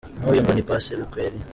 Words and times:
Nk 0.21 0.27
uyu 0.31 0.41
ngo 0.43 0.51
ni 0.53 0.63
Paceli 0.67 1.03
kwerii 1.11 1.45